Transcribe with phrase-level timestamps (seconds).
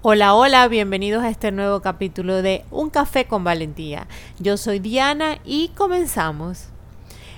[0.00, 4.06] Hola, hola, bienvenidos a este nuevo capítulo de Un café con valentía.
[4.38, 6.68] Yo soy Diana y comenzamos.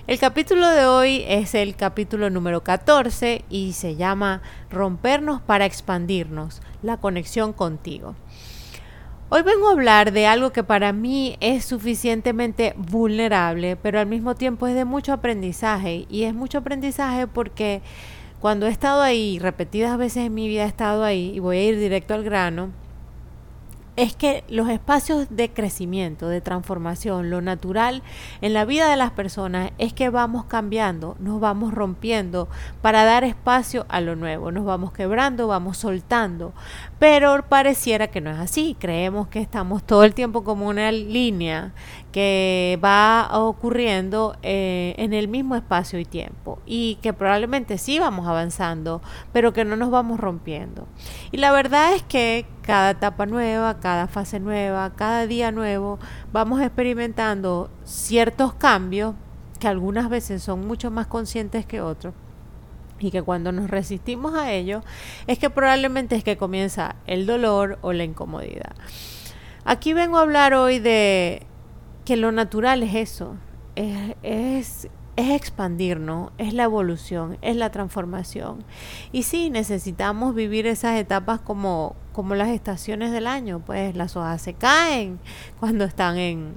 [0.07, 6.61] El capítulo de hoy es el capítulo número 14 y se llama Rompernos para expandirnos,
[6.83, 8.15] la conexión contigo.
[9.31, 14.35] Hoy vengo a hablar de algo que para mí es suficientemente vulnerable, pero al mismo
[14.35, 16.05] tiempo es de mucho aprendizaje.
[16.11, 17.81] Y es mucho aprendizaje porque
[18.41, 21.65] cuando he estado ahí, repetidas veces en mi vida he estado ahí, y voy a
[21.65, 22.71] ir directo al grano,
[23.97, 28.03] es que los espacios de crecimiento, de transformación, lo natural
[28.41, 32.49] en la vida de las personas es que vamos cambiando, nos vamos rompiendo
[32.81, 36.55] para dar espacio a lo nuevo, nos vamos quebrando, vamos soltando,
[37.01, 41.73] pero pareciera que no es así, creemos que estamos todo el tiempo como una línea
[42.13, 48.29] que va ocurriendo eh, en el mismo espacio y tiempo y que probablemente sí vamos
[48.29, 49.01] avanzando,
[49.33, 50.87] pero que no nos vamos rompiendo.
[51.33, 55.99] Y la verdad es que cada etapa nueva, cada fase nueva, cada día nuevo,
[56.35, 59.15] vamos experimentando ciertos cambios
[59.59, 62.13] que algunas veces son mucho más conscientes que otros
[63.01, 64.83] y que cuando nos resistimos a ello
[65.27, 68.75] es que probablemente es que comienza el dolor o la incomodidad.
[69.65, 71.47] Aquí vengo a hablar hoy de
[72.05, 73.37] que lo natural es eso,
[73.77, 78.65] es, es, expandirnos, es la evolución, es la transformación.
[79.13, 84.41] Y sí, necesitamos vivir esas etapas como, como las estaciones del año, pues las hojas
[84.41, 85.21] se caen
[85.59, 86.55] cuando están en,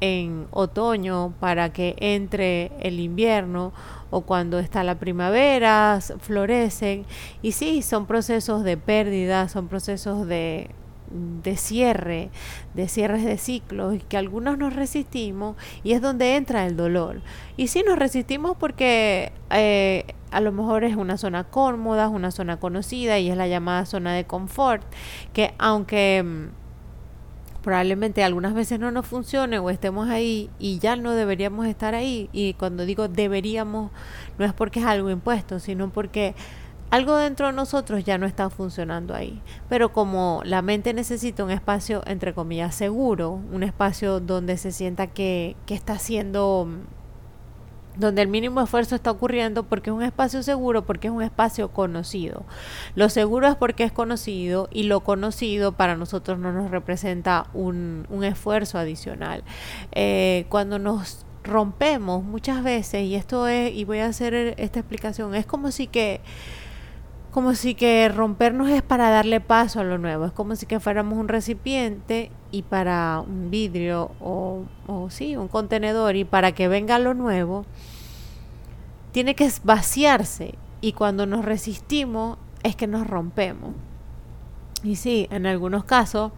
[0.00, 3.72] en otoño para que entre el invierno
[4.10, 7.04] o cuando está la primavera, florecen.
[7.42, 10.70] Y sí, son procesos de pérdida, son procesos de,
[11.10, 12.30] de cierre,
[12.74, 17.22] de cierres de ciclos, y que algunos nos resistimos y es donde entra el dolor.
[17.56, 22.30] Y sí nos resistimos porque eh, a lo mejor es una zona cómoda, es una
[22.30, 24.82] zona conocida y es la llamada zona de confort,
[25.32, 26.57] que aunque mm,
[27.62, 32.28] probablemente algunas veces no nos funcione o estemos ahí y ya no deberíamos estar ahí,
[32.32, 33.90] y cuando digo deberíamos,
[34.38, 36.34] no es porque es algo impuesto, sino porque
[36.90, 39.42] algo dentro de nosotros ya no está funcionando ahí.
[39.68, 45.06] Pero como la mente necesita un espacio, entre comillas, seguro, un espacio donde se sienta
[45.08, 46.66] que, que está haciendo,
[47.98, 51.70] donde el mínimo esfuerzo está ocurriendo, porque es un espacio seguro, porque es un espacio
[51.72, 52.44] conocido.
[52.94, 58.06] Lo seguro es porque es conocido y lo conocido para nosotros no nos representa un,
[58.08, 59.42] un esfuerzo adicional.
[59.92, 65.34] Eh, cuando nos rompemos muchas veces, y esto es, y voy a hacer esta explicación,
[65.34, 66.20] es como si que
[67.30, 70.80] como si que rompernos es para darle paso a lo nuevo, es como si que
[70.80, 76.68] fuéramos un recipiente y para un vidrio o, o sí, un contenedor y para que
[76.68, 77.64] venga lo nuevo,
[79.12, 83.74] tiene que vaciarse y cuando nos resistimos es que nos rompemos.
[84.82, 86.32] Y sí, en algunos casos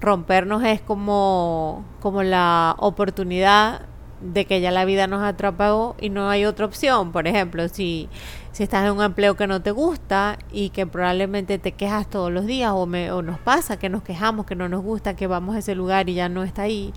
[0.00, 3.86] rompernos es como, como la oportunidad
[4.24, 7.12] de que ya la vida nos atrapó y no hay otra opción.
[7.12, 8.08] Por ejemplo, si,
[8.52, 12.32] si estás en un empleo que no te gusta y que probablemente te quejas todos
[12.32, 15.26] los días o, me, o nos pasa que nos quejamos, que no nos gusta, que
[15.26, 16.92] vamos a ese lugar y ya no está ahí,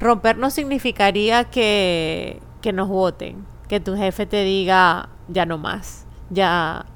[0.00, 6.06] romper no significaría que, que nos voten, que tu jefe te diga ya no más,
[6.30, 6.86] ya...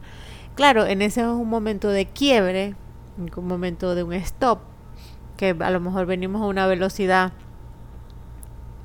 [0.55, 2.77] Claro, en ese es un momento de quiebre,
[3.19, 4.61] un momento de un stop,
[5.37, 7.33] que a lo mejor venimos a una velocidad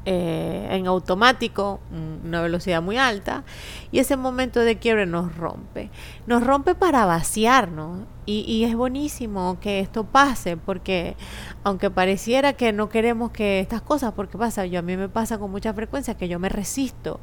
[0.06, 1.82] eh, en automático,
[2.24, 3.44] una velocidad muy alta,
[3.92, 5.90] y ese momento de quiebre nos rompe.
[6.26, 8.08] Nos rompe para vaciarnos.
[8.26, 11.16] Y, y, es buenísimo que esto pase, porque
[11.64, 15.40] aunque pareciera que no queremos que estas cosas, porque pasa, yo a mí me pasa
[15.40, 17.20] con mucha frecuencia que yo me resisto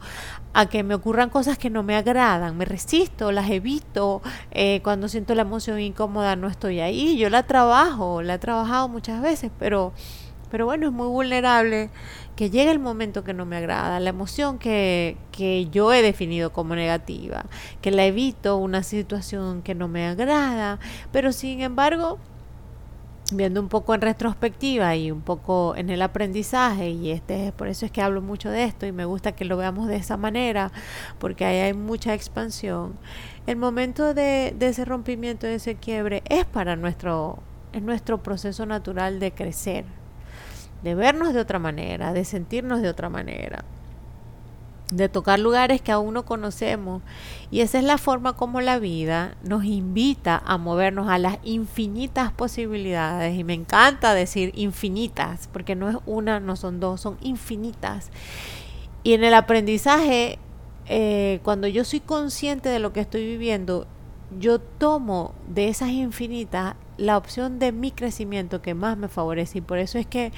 [0.52, 4.20] a que me ocurran cosas que no me agradan, me resisto, las evito,
[4.50, 8.88] eh, cuando siento la emoción incómoda no estoy ahí, yo la trabajo, la he trabajado
[8.88, 9.92] muchas veces, pero
[10.50, 11.90] pero bueno, es muy vulnerable
[12.36, 16.52] que llegue el momento que no me agrada, la emoción que, que yo he definido
[16.52, 17.46] como negativa,
[17.80, 20.78] que la evito, una situación que no me agrada,
[21.12, 22.18] pero sin embargo,
[23.32, 27.86] viendo un poco en retrospectiva y un poco en el aprendizaje, y este por eso
[27.86, 30.70] es que hablo mucho de esto y me gusta que lo veamos de esa manera,
[31.18, 32.94] porque ahí hay mucha expansión.
[33.46, 37.38] El momento de, ese rompimiento, de ese quiebre, es para nuestro,
[37.72, 39.84] es nuestro proceso natural de crecer,
[40.82, 43.64] de vernos de otra manera, de sentirnos de otra manera,
[44.90, 47.02] de tocar lugares que aún no conocemos.
[47.50, 52.32] Y esa es la forma como la vida nos invita a movernos a las infinitas
[52.32, 53.36] posibilidades.
[53.36, 58.10] Y me encanta decir infinitas, porque no es una, no son dos, son infinitas.
[59.02, 60.38] Y en el aprendizaje,
[60.86, 63.86] eh, cuando yo soy consciente de lo que estoy viviendo,
[64.38, 69.60] yo tomo de esas infinitas la opción de mi crecimiento que más me favorece y
[69.60, 70.32] por eso es que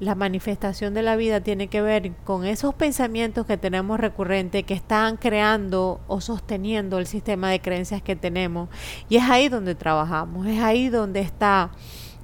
[0.00, 4.74] la manifestación de la vida tiene que ver con esos pensamientos que tenemos recurrentes que
[4.74, 8.68] están creando o sosteniendo el sistema de creencias que tenemos.
[9.08, 11.70] Y es ahí donde trabajamos, es ahí donde está,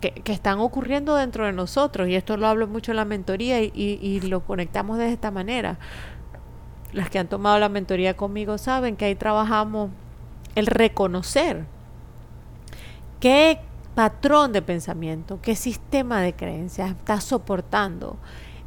[0.00, 2.08] que, están ocurriendo dentro de nosotros.
[2.08, 5.78] Y esto lo hablo mucho en la mentoría y, y lo conectamos de esta manera.
[6.92, 9.90] Las que han tomado la mentoría conmigo saben que ahí trabajamos
[10.54, 11.73] el reconocer
[13.24, 13.58] qué
[13.94, 18.18] patrón de pensamiento, qué sistema de creencias está soportando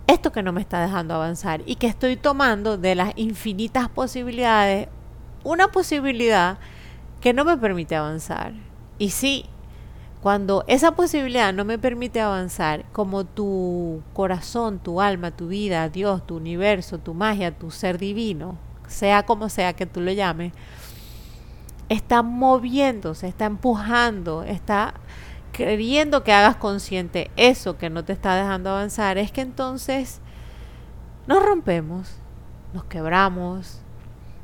[0.08, 4.88] esto que no me está dejando avanzar y que estoy tomando de las infinitas posibilidades
[5.44, 6.58] una posibilidad
[7.22, 8.54] que no me permite avanzar.
[8.98, 9.46] Y sí,
[10.24, 16.26] cuando esa posibilidad no me permite avanzar, como tu corazón, tu alma, tu vida, Dios,
[16.26, 18.58] tu universo, tu magia, tu ser divino,
[18.88, 20.52] sea como sea que tú lo llames,
[21.90, 24.94] está moviéndose, está empujando, está
[25.52, 30.22] queriendo que hagas consciente eso que no te está dejando avanzar, es que entonces
[31.26, 32.16] nos rompemos,
[32.74, 33.82] nos quebramos,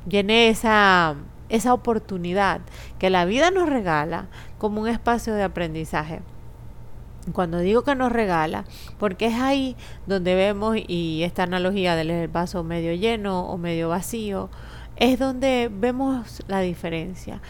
[0.06, 1.16] viene esa,
[1.50, 2.62] esa oportunidad
[3.00, 6.22] que la vida nos regala como un espacio de aprendizaje.
[7.32, 8.66] Cuando digo que nos regala,
[8.98, 14.50] porque es ahí donde vemos, y esta analogía del vaso medio lleno o medio vacío,
[14.96, 17.42] es donde vemos la diferencia.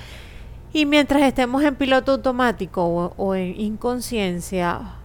[0.71, 4.95] Y mientras estemos en piloto automático o, en inconsciencia,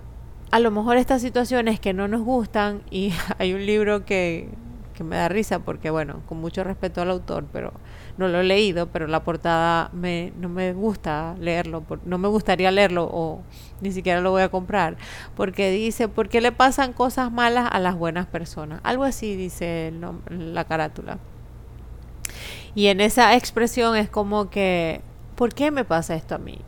[0.50, 4.48] a lo mejor estas situaciones que no nos gustan, y hay un libro que,
[4.94, 7.72] que me da risa porque, bueno, con mucho respeto al autor, pero
[8.16, 12.70] no lo he leído, pero la portada me, no me gusta leerlo, no me gustaría
[12.70, 13.42] leerlo o
[13.80, 14.96] ni siquiera lo voy a comprar,
[15.36, 18.80] porque dice, ¿por qué le pasan cosas malas a las buenas personas?
[18.82, 19.92] Algo así dice
[20.30, 21.18] la carátula.
[22.78, 25.00] Y en esa expresión es como que,
[25.34, 26.60] ¿por qué me pasa esto a mí?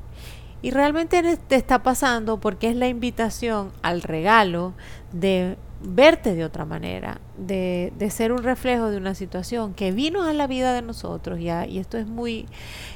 [0.60, 4.74] Y realmente te está pasando porque es la invitación al regalo
[5.12, 10.32] de verte de otra manera, de, ser un reflejo de una situación que vino a
[10.32, 12.46] la vida de nosotros, ya, y esto es muy,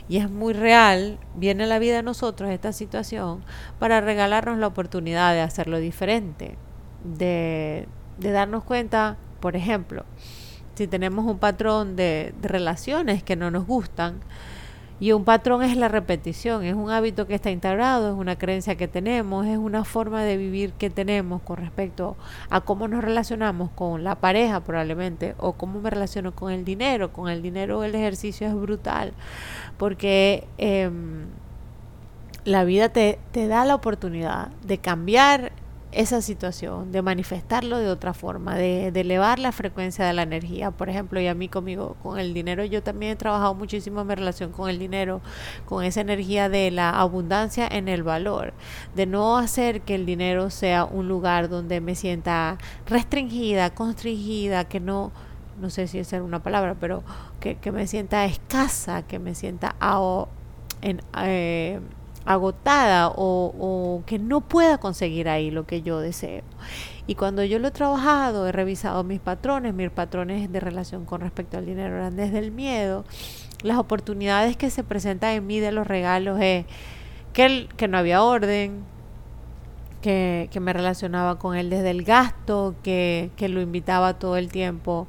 [0.08, 3.44] y es muy real, viene a la vida de nosotros esta situación
[3.78, 6.56] para regalarnos la oportunidad de hacerlo diferente,
[7.04, 7.86] de,
[8.18, 10.04] de darnos cuenta, por ejemplo,
[10.74, 14.20] si tenemos un patrón de, relaciones que no nos gustan,
[15.00, 18.76] y un patrón es la repetición, es un hábito que está integrado, es una creencia
[18.76, 22.16] que tenemos, es una forma de vivir que tenemos con respecto
[22.48, 27.12] a cómo nos relacionamos con la pareja probablemente o cómo me relaciono con el dinero.
[27.12, 29.12] Con el dinero el ejercicio es brutal
[29.78, 31.26] porque em,
[32.44, 35.52] la vida te, te da la oportunidad de cambiar
[35.94, 40.70] esa situación, de manifestarlo de otra forma, de, elevar la frecuencia de la energía.
[40.70, 44.08] Por ejemplo, y a mí conmigo, con el dinero, yo también he trabajado muchísimo en
[44.08, 45.20] mi relación con el dinero,
[45.66, 48.52] con esa energía de la abundancia en el valor,
[48.94, 54.80] de no hacer que el dinero sea un lugar donde me sienta restringida, constringida, que
[54.80, 55.12] no,
[55.60, 57.04] no sé si es una palabra, pero
[57.40, 59.76] que, me sienta escasa, que me sienta
[60.82, 61.00] en...
[61.22, 61.80] Eh,
[62.26, 66.42] agotada o, que no pueda conseguir ahí lo que yo deseo.
[67.06, 71.20] Y cuando yo lo he trabajado, he revisado mis patrones, mis patrones de relación con
[71.20, 73.04] respecto al dinero eran desde el miedo,
[73.62, 76.66] las oportunidades que se presentan en mí de los regalos es
[77.32, 78.84] que, que no había orden,
[80.00, 85.06] que, me relacionaba con él desde el gasto, que, que lo invitaba todo el tiempo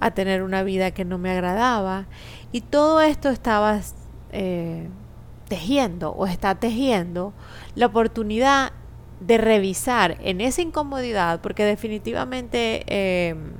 [0.00, 2.06] a tener una vida que no me agradaba.
[2.52, 3.80] Y todo esto estaba...
[4.32, 4.88] Eh,
[5.54, 7.32] tejiendo o está tejiendo
[7.76, 8.72] la oportunidad
[9.20, 13.52] de revisar en esa incomodidad, porque definitivamente em,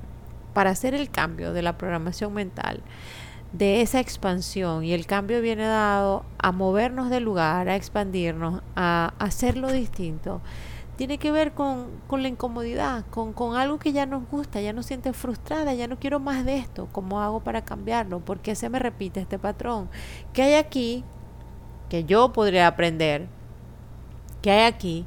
[0.54, 2.82] para hacer el cambio de la programación mental,
[3.52, 9.14] de esa expansión, y el cambio viene dado a movernos del lugar, a expandirnos, a,
[9.20, 10.40] hacerlo distinto,
[10.96, 14.86] tiene que ver con, la incomodidad, con, con, algo que ya nos gusta, ya nos
[14.86, 18.18] siente frustrada, ya no quiero más de esto, ¿cómo hago para cambiarlo?
[18.18, 19.88] ¿Por qué se me repite este patrón?
[20.32, 21.04] ¿Qué hay aquí
[21.88, 23.26] que yo podría aprender,
[24.42, 25.06] que hay aquí,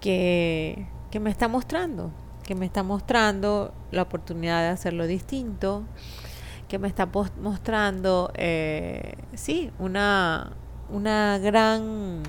[0.00, 2.10] que, que me está mostrando,
[2.44, 5.84] que me está mostrando la oportunidad de hacerlo distinto,
[6.68, 7.08] que me está
[7.40, 10.52] mostrando, eh, sí, una,
[10.90, 12.22] una gran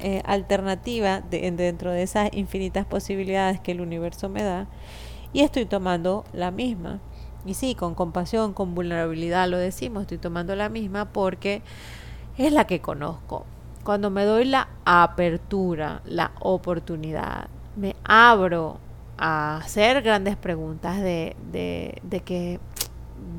[0.00, 4.66] eh, alternativa dentro de esas infinitas posibilidades que el universo me da
[5.32, 7.00] y estoy tomando la misma.
[7.46, 11.62] Y sí, con compasión, con vulnerabilidad lo decimos, estoy tomando la misma porque
[12.38, 13.44] es la que conozco.
[13.84, 18.78] Cuando me doy la apertura, la oportunidad, me abro
[19.16, 22.60] a hacer grandes preguntas de, de, que,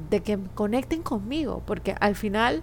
[0.10, 2.62] de que conecten conmigo, porque al final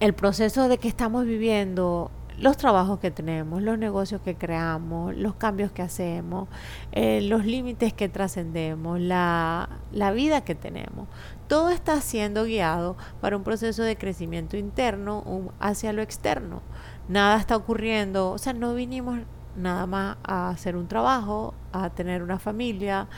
[0.00, 5.34] el proceso de que estamos viviendo los trabajos que tenemos, los negocios que creamos, los
[5.34, 6.48] cambios que hacemos,
[6.92, 11.08] eh, los límites que trascendemos, la, la vida que tenemos.
[11.48, 16.62] Todo está siendo guiado para un proceso de crecimiento interno hacia lo externo.
[17.08, 19.18] Nada está ocurriendo, o sea, no vinimos
[19.56, 23.08] nada más a hacer un trabajo, a tener una familia,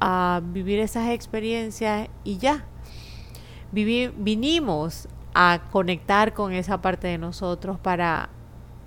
[0.00, 2.64] a vivir esas experiencias y ya.
[3.70, 8.28] vinimos a conectar con esa parte de nosotros para,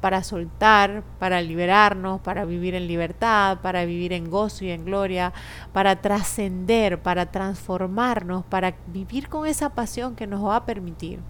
[0.05, 5.33] para soltar, para liberarnos, para vivir en libertad, para vivir en gozo y en gloria,
[5.73, 11.21] para trascender, para transformarnos, para vivir con esa pasión que nos va a permitir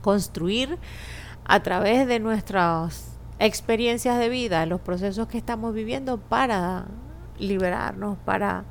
[0.00, 0.78] construir
[1.44, 6.86] a través de nuestras experiencias de vida, los procesos que estamos viviendo para
[7.38, 8.64] liberarnos, para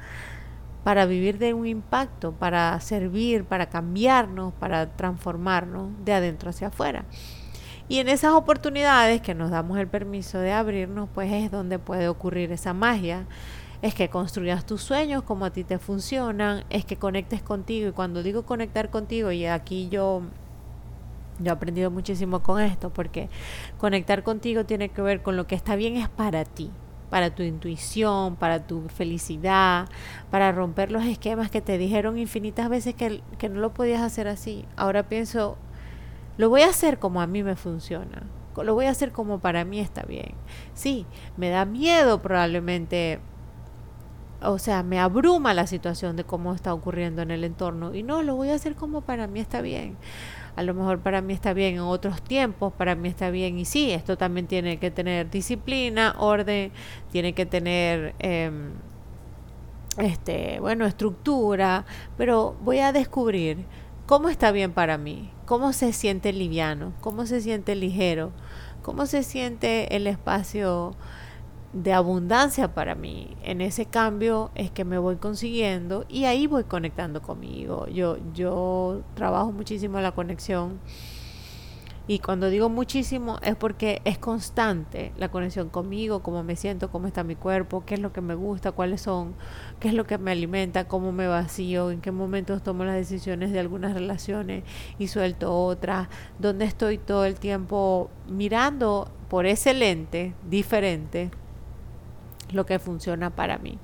[0.84, 7.06] para vivir de un impacto, para servir, para cambiarnos, para transformarnos de adentro hacia afuera.
[7.90, 12.08] Y en esas oportunidades que nos damos el permiso de abrirnos, pues es donde puede
[12.08, 13.26] ocurrir esa magia.
[13.82, 17.90] Es que construyas tus sueños como a ti te funcionan, es que conectes contigo.
[17.90, 20.22] Y cuando digo conectar contigo, y aquí yo
[21.40, 23.30] yo he aprendido muchísimo con esto, porque
[23.78, 26.72] conectar contigo tiene que ver con lo que está bien es para ti
[27.10, 29.88] para tu intuición, para tu felicidad,
[30.30, 34.28] para romper los esquemas que te dijeron infinitas veces que, que no lo podías hacer
[34.28, 34.66] así.
[34.76, 35.58] Ahora pienso,
[36.40, 38.24] lo voy a hacer como a mí me funciona,
[38.56, 40.34] lo voy a hacer como para mí está bien.
[40.74, 41.06] Sí,
[41.38, 43.20] me da miedo probablemente
[44.42, 48.24] o sea, me abruma la situación de cómo está ocurriendo en el entorno y no,
[48.24, 49.98] lo voy a hacer como para mí está bien
[50.60, 53.64] a lo mejor para mí está bien en otros tiempos, para mí está bien y
[53.64, 56.74] sí, esto también tiene que tener disciplina, orden,
[57.12, 58.74] tiene que tener, em,
[59.98, 61.86] este, bueno, estructura,
[62.18, 63.66] pero voy a descubrir
[64.10, 68.32] cómo está bien para mí, cómo se siente liviano, cómo se siente ligero,
[68.82, 70.96] cómo se siente el espacio
[71.74, 73.38] de abundancia para mí.
[73.44, 77.86] En ese cambio es que me voy consiguiendo y ahí voy conectando conmigo.
[77.86, 80.80] Yo, yo trabajo muchísimo la conexión
[82.10, 87.06] y cuando digo muchísimo es porque es constante la conexión conmigo, cómo me siento, cómo
[87.06, 89.36] está mi cuerpo, qué es lo que me gusta, cuáles son,
[89.80, 93.52] qué es lo que me alimenta, cómo me vacío, en qué momentos tomo las decisiones
[93.52, 94.64] de algunas relaciones
[94.98, 96.08] y suelto otras,
[96.40, 101.30] dónde estoy todo el tiempo mirando por ese lente diferente
[102.52, 103.78] lo que funciona para mí.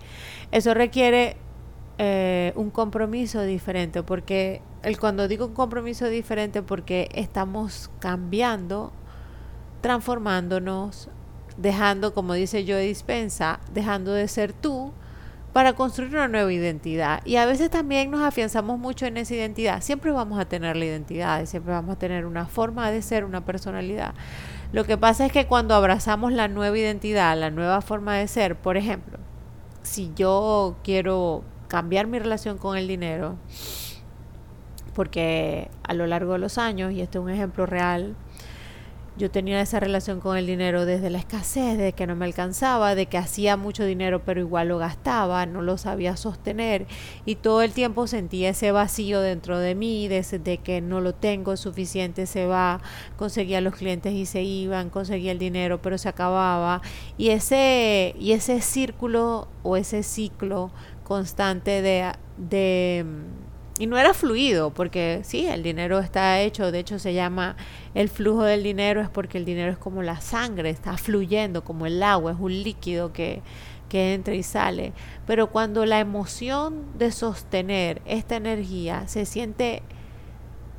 [0.52, 1.38] Eso requiere
[2.00, 8.94] eh, un compromiso diferente, porque el, cuando digo un compromiso diferente, porque estamos cambiando,
[9.82, 11.10] transformándonos,
[11.58, 14.94] dejando, como dice Joe Dispensa, dejando de ser tú
[15.54, 17.22] para construir una nueva identidad.
[17.26, 19.82] Y a veces también nos afianzamos mucho en esa identidad.
[19.82, 23.44] Siempre vamos a tener la identidad, siempre vamos a tener una forma de ser, una
[23.44, 24.14] personalidad.
[24.72, 28.58] Lo que pasa es que cuando abrazamos la nueva identidad, la nueva forma de ser,
[28.58, 29.18] por ejemplo,
[29.82, 33.38] si yo quiero cambiar mi relación con el dinero,
[34.96, 38.16] porque a lo largo de los años, y este es un ejemplo real,
[39.18, 42.96] yo tenía esa relación con el dinero desde la escasez, de que no me alcanzaba,
[42.96, 46.86] de que hacía mucho dinero pero igual lo gastaba, no lo sabía sostener
[47.26, 51.56] y todo el tiempo sentía ese vacío dentro de mí, de, que no lo tengo
[51.56, 52.82] suficiente, se va,
[53.16, 56.82] conseguía los clientes y se iban, conseguía el dinero pero se acababa
[57.18, 60.72] y ese, y ese círculo o ese ciclo
[61.06, 63.06] constante de, de
[63.78, 67.58] y no era fluido, porque sí, el dinero está hecho, de hecho se llama
[67.94, 71.86] el flujo del dinero, es porque el dinero es como la sangre, está fluyendo como
[71.86, 73.42] el agua, es un líquido que,
[73.90, 74.94] que entra y sale.
[75.28, 79.84] Pero cuando la emoción de sostener esta energía se siente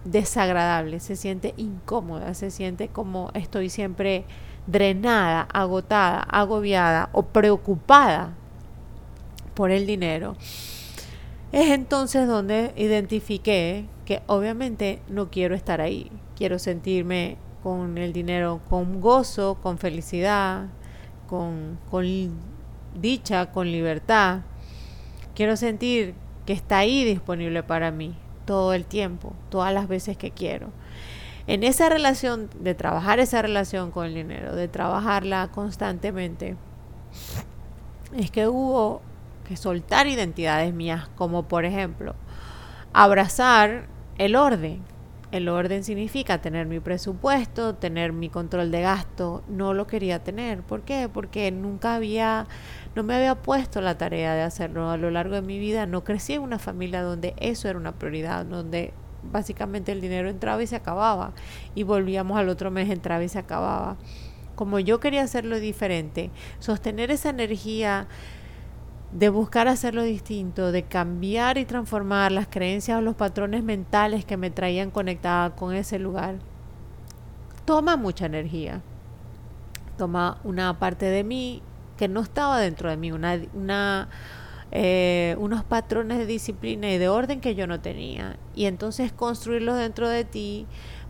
[0.04, 4.24] desagradable, se siente incómoda, se siente como estoy siempre
[4.66, 8.32] drenada, agotada, agobiada o preocupada
[9.54, 10.36] por el dinero
[11.52, 16.10] es entonces donde identifiqué que obviamente no quiero estar ahí.
[16.36, 20.66] Quiero sentirme con el dinero con gozo, con felicidad,
[21.26, 22.04] con, con
[22.94, 24.40] dicha, con libertad.
[25.34, 26.14] Quiero sentir
[26.46, 30.68] que está ahí disponible para mí todo el tiempo, todas las veces que quiero.
[31.48, 36.56] En esa relación, de trabajar esa relación con el dinero, de trabajarla constantemente,
[38.16, 39.02] es que hubo
[39.46, 42.14] que soltar identidades mías, como por ejemplo
[42.96, 44.80] abrazar el orden.
[45.30, 49.42] El orden significa tener mi presupuesto, tener mi control de gasto.
[49.48, 50.62] No lo quería tener.
[50.62, 51.10] ¿Por qué?
[51.12, 52.46] Porque nunca había,
[52.94, 55.84] no me había puesto la tarea de hacerlo a lo largo de mi vida.
[55.84, 58.94] No crecí en una familia donde eso era una prioridad, donde
[59.30, 61.32] básicamente el dinero entraba y se acababa.
[61.74, 63.98] Y volvíamos al otro mes, entraba y se acababa.
[64.54, 68.08] Como yo quería hacerlo diferente, sostener esa energía
[69.12, 74.36] de buscar hacerlo distinto, de cambiar y transformar las creencias o los patrones mentales que
[74.36, 76.36] me traían conectada con ese lugar,
[77.64, 78.82] toma mucha energía.
[79.96, 81.62] Toma una parte de mí
[81.96, 84.08] que no estaba dentro de mí, una, una
[84.72, 88.36] eh, unos patrones de disciplina y de orden que yo no tenía.
[88.54, 90.66] Y entonces construirlos dentro de ti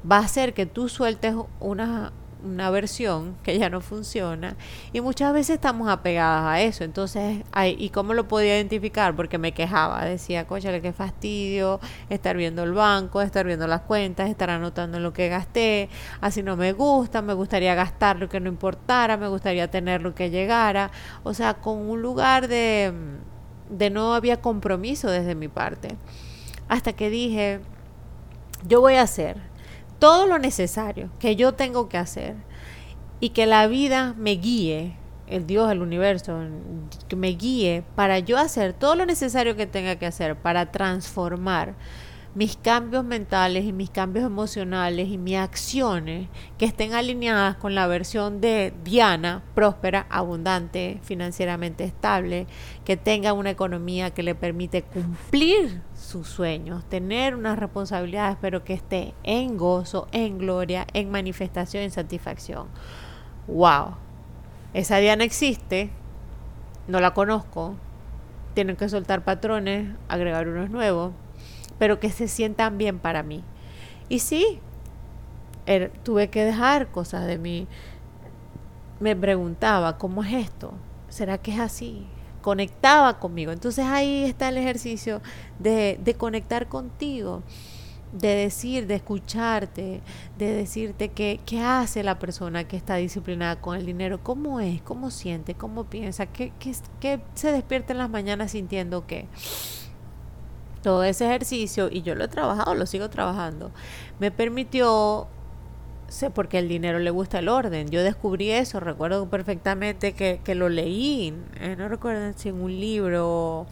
[0.09, 2.13] va a hacer que tú sueltes una,
[2.45, 4.57] una versión que ya no funciona
[4.93, 6.85] y muchas veces estamos apegadas a eso.
[6.85, 7.45] Entonces,
[7.79, 9.17] ¿y cómo lo podía identificar?
[9.17, 14.31] Porque me quejaba, decía, coche, qué fastidio estar viendo el banco, estar viendo las cuentas,
[14.31, 15.89] estar anotando lo que gasté,
[16.21, 20.15] así no me gusta, me gustaría gastar lo que no importara, me gustaría tener lo
[20.15, 20.91] que llegara.
[21.23, 22.93] O sea, con un lugar de,
[23.71, 25.97] de no había compromiso desde mi parte.
[26.69, 27.61] Hasta que dije,
[28.67, 29.56] yo voy a hacer
[29.99, 32.35] todo lo necesario que yo tengo que hacer
[33.21, 36.39] y que la vida me guíe, el Dios, el universo,
[37.09, 41.75] que me guíe para yo hacer todo lo necesario que tenga que hacer para transformar
[42.37, 46.29] mis cambios mentales y mis cambios emocionales y mis acciones
[46.59, 52.47] que estén alineadas con la versión de Diana, próspera, abundante, financieramente estable,
[52.85, 58.75] que tenga una economía que le permite cumplir sus sueños, tener unas responsabilidades, pero que
[58.75, 62.67] esté en gozo, en gloria, en manifestación, en satisfacción.
[63.47, 63.95] ¡Wow!
[64.75, 65.89] Esa Diana existe,
[66.87, 67.77] no la conozco,
[68.53, 71.15] tienen que soltar patrones, agregar unos nuevos
[71.79, 73.43] pero que se sientan bien para mí.
[74.09, 74.61] Y sí,
[75.67, 77.67] er, tuve que dejar cosas de mí.
[79.01, 80.73] Me preguntaba, ¿cómo es esto?
[81.09, 82.07] ¿Será que es así?
[82.43, 83.53] Conectaba conmigo.
[83.53, 85.21] Entonces ahí está el ejercicio
[85.59, 87.43] de, de conectar contigo
[88.13, 90.01] de decir, de escucharte,
[90.39, 94.81] de decirte qué, qué hace la persona que está disciplinada con el dinero, cómo es,
[94.83, 99.27] cómo siente, cómo piensa, qué, qué, qué se despierta en las mañanas sintiendo que
[100.87, 103.73] todo ese ejercicio, y yo lo he trabajado, lo sigo trabajando,
[104.21, 105.27] me permitió,
[106.07, 110.55] sé porque el dinero le gusta el orden, yo descubrí eso, recuerdo perfectamente que, que
[110.55, 113.67] lo leí, eh, no recuerdo si en un libro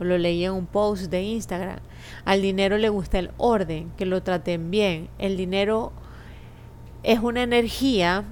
[0.00, 1.80] o lo leí en un post de Instagram,
[2.24, 5.92] al dinero le gusta el orden, que lo traten bien, el dinero
[7.02, 8.24] es una energía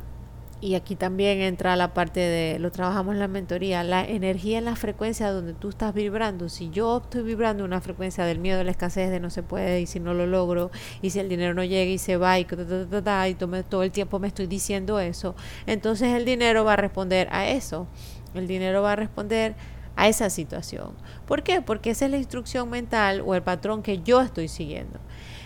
[0.60, 4.64] y aquí también entra la parte de, lo trabajamos en la mentoría, la energía en
[4.64, 6.48] la frecuencia donde tú estás vibrando.
[6.48, 9.80] Si yo estoy vibrando una frecuencia del miedo, de la escasez, de no se puede,
[9.80, 10.70] y si no lo logro,
[11.02, 14.28] y si el dinero no llega y se va, y, y todo el tiempo me
[14.28, 15.34] estoy diciendo eso,
[15.66, 17.86] entonces el dinero va a responder a eso.
[18.34, 19.54] El dinero va a responder
[19.96, 20.94] a esa situación.
[21.26, 21.62] ¿Por qué?
[21.62, 24.98] Porque esa es la instrucción mental o el patrón que yo estoy siguiendo.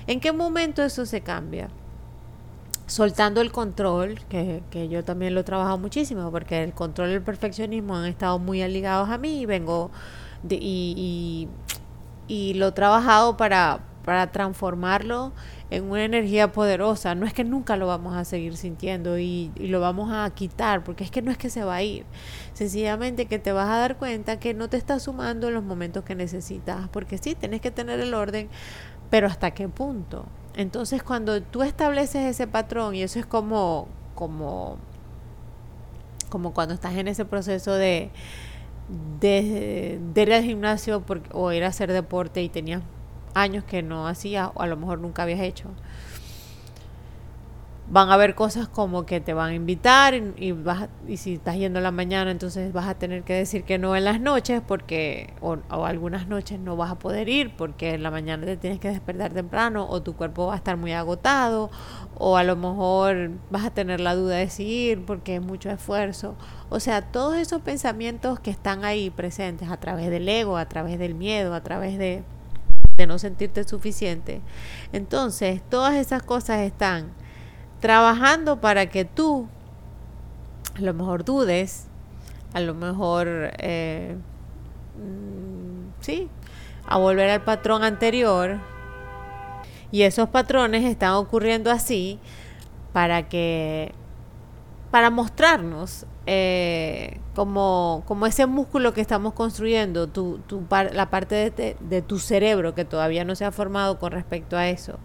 [0.06, 1.68] ¿En qué momento eso se cambia?
[2.88, 7.12] Soltando el control, que, que, yo también lo he trabajado muchísimo, porque el control y
[7.14, 9.90] el perfeccionismo han estado muy ligados a mí y vengo
[10.48, 11.48] y,
[12.26, 15.32] y, lo he trabajado para, para transformarlo
[15.70, 17.14] en una energía poderosa.
[17.14, 20.82] No es que nunca lo vamos a seguir sintiendo y, y, lo vamos a quitar,
[20.82, 22.06] porque es que no es que se va a ir.
[22.54, 26.04] Sencillamente que te vas a dar cuenta que no te está sumando en los momentos
[26.04, 28.48] que necesitas, porque sí, tienes que tener el orden,
[29.10, 30.24] pero ¿hasta qué punto?
[30.58, 34.76] Entonces cuando tú estableces ese patrón, y eso es como, como,
[36.30, 38.10] como cuando estás en ese proceso de,
[39.20, 42.82] de, ir al gimnasio o ir a hacer deporte y tenías
[43.34, 45.68] años que no hacías o a lo mejor nunca habías hecho
[47.90, 51.56] van a haber cosas como que te van a invitar y, vas y si estás
[51.56, 54.60] yendo a la mañana entonces vas a tener que decir que no en las noches
[54.66, 58.78] porque o, algunas noches no vas a poder ir porque en la mañana te tienes
[58.78, 61.70] que despertar temprano o tu cuerpo va a estar muy agotado
[62.18, 65.70] o a lo mejor vas a tener la duda de si ir porque es mucho
[65.70, 66.34] esfuerzo.
[66.68, 70.98] O sea todos esos pensamientos que están ahí presentes a través del ego a través
[70.98, 72.22] del miedo a través de
[72.98, 74.42] de no sentirte suficiente.
[74.92, 77.12] Entonces todas esas cosas están
[77.80, 79.48] trabajando para que tú
[80.78, 81.86] a lo mejor dudes,
[82.54, 84.16] a lo mejor, eh,
[84.96, 86.28] mm, sí,
[86.86, 88.58] a volver al patrón anterior.
[89.90, 92.18] Y esos patrones están ocurriendo así
[92.92, 93.92] para que,
[94.90, 100.62] para mostrarnos eh, como, como ese músculo que estamos construyendo, tu, tu,
[100.92, 104.68] la parte de, de tu cerebro que todavía no se ha formado con respecto a
[104.68, 104.98] eso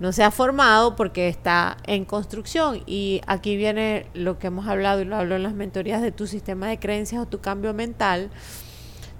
[0.00, 2.82] no se ha formado porque está en construcción.
[2.86, 6.26] Y aquí viene lo que hemos hablado y lo hablo en las mentorías de tu
[6.26, 8.30] sistema de creencias o tu cambio mental.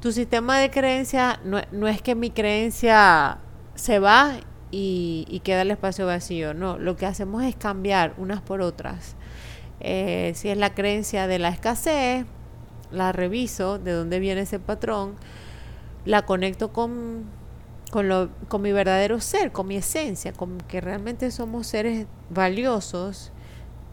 [0.00, 3.38] Tu sistema de creencias no, es que mi creencia
[3.74, 4.36] se va
[4.70, 6.54] y, queda el espacio vacío.
[6.54, 9.16] No, lo que hacemos es cambiar unas por otras.
[9.80, 12.24] Eh, si es la creencia de la escasez,
[12.92, 15.14] la reviso, de dónde viene ese patrón,
[16.04, 17.24] la conecto con,
[17.90, 23.32] con, lo, con mi verdadero ser, con mi esencia, con que realmente somos seres valiosos,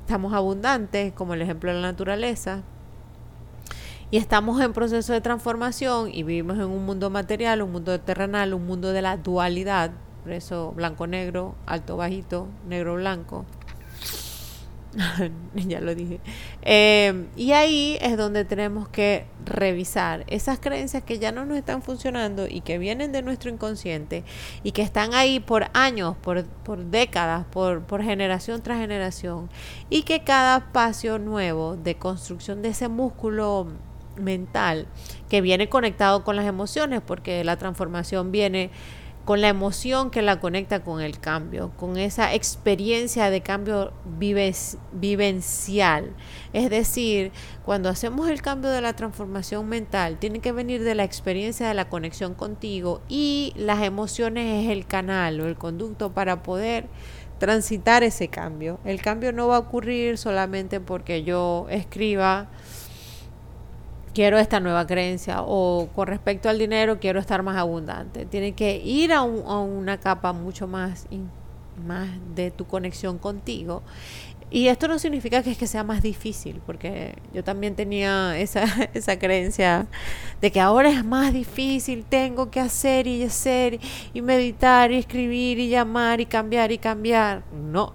[0.02, 2.64] estamos abundantes, como el ejemplo de la naturaleza,
[4.12, 8.54] y estamos en proceso de transformación y vivimos en un mundo material, un mundo terrenal,
[8.54, 9.92] un mundo de la dualidad,
[10.24, 13.46] por eso blanco-negro, alto-bajito, negro-blanco.
[15.56, 16.20] ya lo dije.
[16.62, 21.82] Eh, y ahí es donde tenemos que revisar esas creencias que ya no nos están
[21.82, 24.24] funcionando y que vienen de nuestro inconsciente
[24.64, 29.50] y que están ahí por años, por, por décadas, por, por generación tras generación.
[29.90, 33.68] Y que cada espacio nuevo de construcción de ese músculo
[34.18, 34.88] mental
[35.30, 38.72] que viene conectado con las emociones, porque la transformación viene
[39.26, 43.92] con la emoción que la conecta con el cambio, con esa experiencia de cambio
[44.94, 46.12] vivencial.
[46.54, 47.32] Es decir,
[47.66, 51.74] cuando hacemos el cambio de la transformación mental, tiene que venir de la experiencia de
[51.74, 56.86] la conexión contigo y las emociones es el canal o el conducto para poder
[57.40, 58.80] transitar ese cambio.
[58.86, 62.48] El cambio no va a ocurrir solamente porque yo escriba
[64.16, 68.26] quiero esta nueva creencia o con respecto al dinero quiero estar más abundante.
[68.26, 71.06] Tiene que ir a, una capa mucho más,
[71.86, 73.84] más de tu conexión contigo.
[74.50, 78.64] Y esto no significa que es que sea más difícil, porque yo también tenía esa,
[78.94, 79.88] esa creencia
[80.40, 83.80] de que ahora es más difícil, tengo que hacer y hacer
[84.14, 87.44] y meditar y escribir y llamar y cambiar y cambiar.
[87.52, 87.94] No,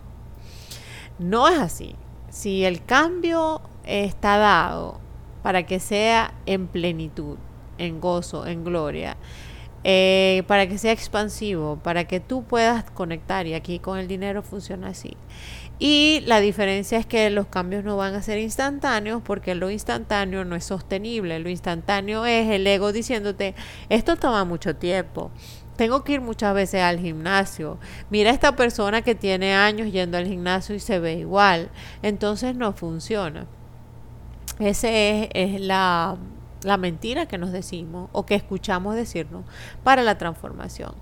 [1.18, 1.94] no es así.
[2.28, 5.00] Si el cambio está dado
[5.42, 7.36] para que sea en plenitud,
[7.78, 9.16] en gozo, en gloria,
[9.82, 13.46] eh, para que sea expansivo, para que tú puedas conectar.
[13.46, 15.16] Y aquí con el dinero funciona así.
[15.78, 20.44] Y la diferencia es que los cambios no van a ser instantáneos porque lo instantáneo
[20.44, 21.38] no es sostenible.
[21.38, 23.54] Lo instantáneo es el ego diciéndote,
[23.88, 25.30] esto toma mucho tiempo.
[25.76, 27.78] Tengo que ir muchas veces al gimnasio.
[28.10, 31.70] Mira esta persona que tiene años yendo al gimnasio y se ve igual.
[32.02, 33.46] Entonces no funciona.
[34.60, 36.18] Esa es, la,
[36.78, 39.44] mentira que nos decimos o que escuchamos decirnos
[39.82, 40.92] para la transformación.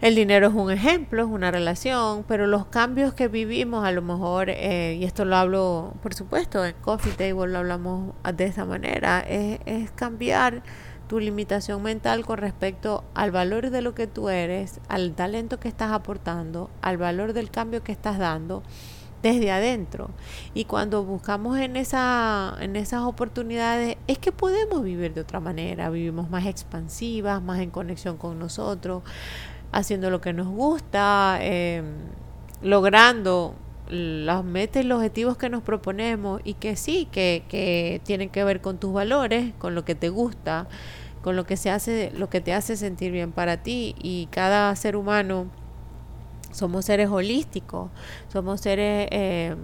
[0.00, 4.00] El dinero es un ejemplo, es una relación, pero los cambios que vivimos a lo
[4.00, 8.64] mejor, eh, y esto lo hablo, por supuesto, en Coffee Table lo hablamos de esa
[8.64, 10.62] manera, es, es cambiar
[11.08, 15.66] tu limitación mental con respecto al valor de lo que tú eres, al talento que
[15.66, 18.62] estás aportando, al valor del cambio que estás dando
[19.22, 20.10] desde adentro.
[20.54, 25.90] Y cuando buscamos en, esa, en esas oportunidades, es que podemos vivir de otra manera,
[25.90, 29.02] vivimos más expansivas, más en conexión con nosotros,
[29.72, 31.84] haciendo lo que nos gusta, em,
[32.62, 33.54] logrando
[33.88, 38.44] las metas y los objetivos que nos proponemos y que sí, que, que tienen que
[38.44, 40.68] ver con tus valores, con lo que te gusta,
[41.22, 44.74] con lo que se hace, lo que te hace sentir bien para ti y cada
[44.76, 45.46] ser humano
[46.58, 47.90] somos seres holísticos,
[48.28, 49.54] somos seres eh,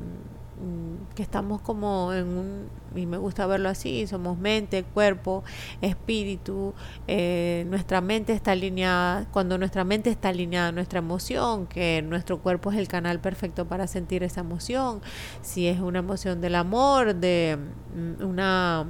[1.14, 5.44] que estamos como en un, y me gusta verlo así, somos mente, cuerpo,
[5.80, 6.74] espíritu,
[7.06, 12.40] eh, nuestra mente está alineada, cuando nuestra mente está alineada a nuestra emoción, que nuestro
[12.40, 15.02] cuerpo es el canal perfecto para sentir esa emoción,
[15.42, 17.58] si es una emoción del amor, de
[17.94, 18.86] mm, una,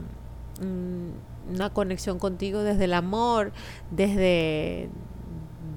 [0.61, 3.53] mm, una conexión contigo desde el amor,
[3.91, 4.89] desde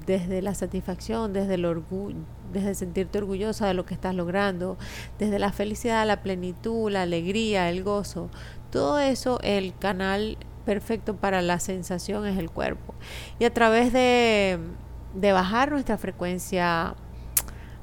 [0.08, 2.16] desde la satisfacción, desde el orgullo,
[2.50, 4.78] desde sentirte orgullosa de lo que estás logrando,
[5.18, 8.30] desde la felicidad, la plenitud, la alegría, el gozo.
[8.70, 12.94] Todo eso, el canal perfecto para la sensación es el cuerpo.
[13.38, 14.58] Y a través de,
[15.14, 16.94] de bajar nuestra frecuencia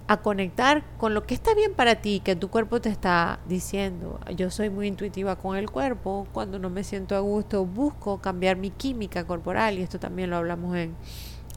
[0.07, 4.19] a conectar con lo que está bien para ti, que tu cuerpo te está diciendo.
[4.35, 8.57] Yo soy muy intuitiva con el cuerpo, cuando no me siento a gusto busco cambiar
[8.57, 10.95] mi química corporal y esto también lo hablamos en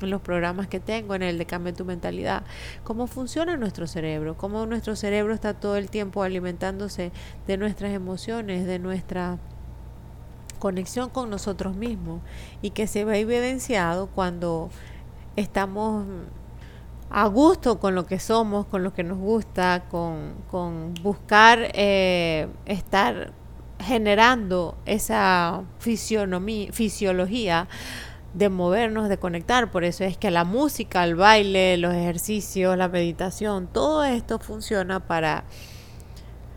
[0.02, 2.42] en los programas que tengo, en el de Cambia tu mentalidad,
[2.84, 7.12] cómo funciona nuestro cerebro, cómo nuestro cerebro está todo el tiempo alimentándose
[7.46, 9.38] de nuestras emociones, de nuestra
[10.58, 12.20] conexión con nosotros mismos
[12.62, 14.70] y que se ve evidenciado cuando
[15.36, 16.04] estamos
[17.10, 22.48] a gusto con lo que somos, con lo que nos gusta, con, con buscar eh,
[22.66, 23.32] estar
[23.80, 27.68] generando esa fisionomía, fisiología
[28.38, 29.70] de movernos, de conectar.
[29.70, 35.00] Por eso es que la música, el baile, los ejercicios, la meditación, todo esto funciona
[35.00, 35.44] para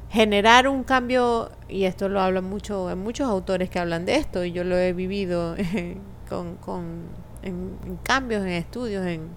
[0.09, 4.43] generar un cambio, y esto lo hablan mucho, en muchos autores que hablan de esto,
[4.43, 5.55] y yo lo he vivido
[6.29, 7.05] con, con
[7.41, 9.29] en, cambios, en estudios, en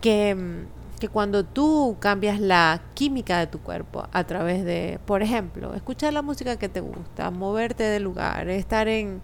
[0.00, 0.64] que,
[1.00, 6.12] que cuando tú cambias la química de tu cuerpo a través de, por ejemplo, escuchar
[6.12, 9.20] la música que te gusta, moverte de lugar, estar en,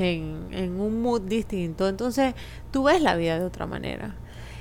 [0.00, 2.34] en, un mood distinto, entonces
[2.70, 4.16] tú ves la vida de otra manera.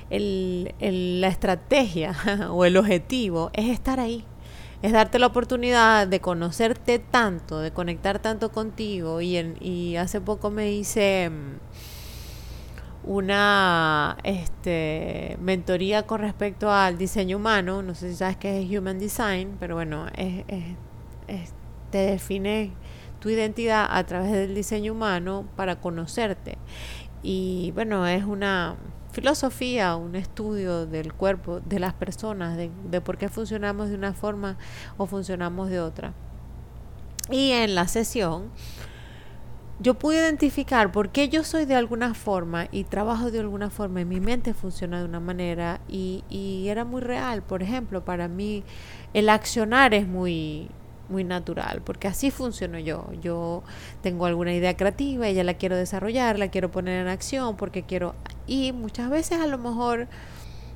[0.10, 0.74] El,
[1.22, 2.16] la estrategia
[2.52, 4.26] o el objetivo es estar ahí,
[4.82, 9.22] es darte la oportunidad de conocerte tanto, de conectar tanto contigo.
[9.22, 11.32] Y, en, y hace poco me hice
[13.04, 17.82] una este, mentoría con respecto al diseño humano.
[17.82, 20.64] No sé si sabes qué es Human Design, pero bueno, es, es,
[21.28, 21.54] es,
[21.92, 22.72] te define
[23.20, 26.58] tu identidad a través del diseño humano para conocerte.
[27.22, 28.78] Y bueno, es una
[29.12, 34.58] filosofía, un estudio del cuerpo, de las personas, de, por qué funcionamos de una forma
[34.98, 36.14] o funcionamos de otra.
[37.30, 38.52] Y en la sesión
[39.82, 44.02] yo pude identificar por qué yo soy de alguna forma y trabajo de alguna forma
[44.02, 47.42] y mi mente funciona de una manera y, era muy real.
[47.44, 48.64] Por ejemplo, para mí
[49.14, 50.70] el accionar es muy,
[51.10, 53.10] muy natural, porque así funciono yo.
[53.22, 53.64] Yo
[54.02, 57.84] tengo alguna idea creativa y ya la quiero desarrollar, la quiero poner en acción porque
[57.84, 58.16] quiero...
[58.48, 60.08] Y muchas veces a lo mejor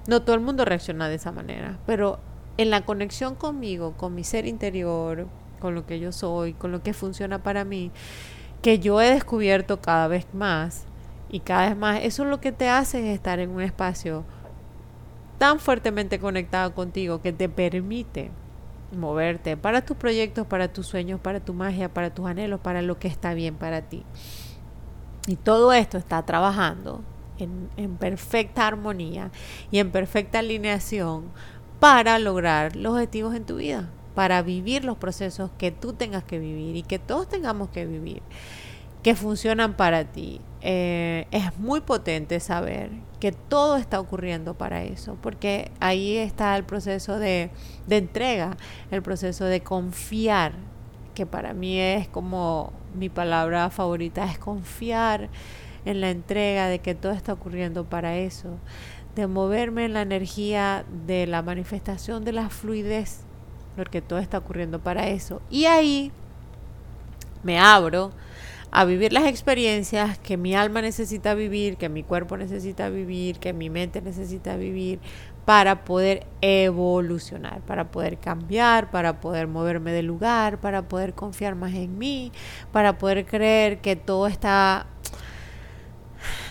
[0.07, 2.19] no todo el mundo reacciona de esa manera, pero
[2.57, 5.27] en la conexión conmigo, con mi ser interior,
[5.59, 7.91] con lo que yo soy, con lo que funciona para mí,
[8.61, 10.85] que yo he descubierto cada vez más
[11.29, 14.23] y cada vez más, eso es lo que te hace es estar en un espacio
[15.37, 18.31] tan fuertemente conectado contigo que te permite
[18.95, 22.99] moverte para tus proyectos, para tus sueños, para tu magia, para tus anhelos, para lo
[22.99, 24.03] que está bien para ti.
[25.27, 27.01] Y todo esto está trabajando
[27.37, 29.31] en, en perfecta armonía
[29.71, 31.25] y en perfecta alineación
[31.79, 36.39] para lograr los objetivos en tu vida para vivir los procesos que tú tengas que
[36.39, 38.21] vivir y que todos tengamos que vivir,
[39.03, 40.39] que funcionan para ti.
[40.61, 42.89] Eh, es muy potente saber
[43.19, 47.51] que todo está ocurriendo para eso, porque ahí está el proceso de,
[47.85, 48.57] de entrega,
[48.91, 50.53] el proceso de confiar,
[51.15, 55.29] que para mí es como mi palabra favorita, es confiar
[55.85, 58.57] en la entrega de que todo está ocurriendo para eso,
[59.15, 63.25] de moverme en la energía de la manifestación de la fluidez
[63.75, 65.41] porque todo está ocurriendo para eso.
[65.49, 66.11] Y ahí
[67.43, 68.11] me abro
[68.75, 73.53] a vivir las experiencias que mi alma necesita vivir, que mi cuerpo necesita vivir, que
[73.53, 74.99] mi mente necesita vivir
[75.45, 81.71] para poder evolucionar, para poder cambiar, para poder moverme de lugar, para poder confiar más
[81.75, 82.31] en mí,
[82.71, 84.87] para poder creer que todo está...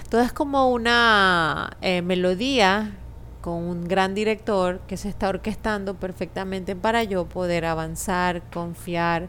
[0.08, 2.92] Todo es como una eh, melodía
[3.40, 9.28] con un gran director que se está orquestando perfectamente para yo poder avanzar, confiar,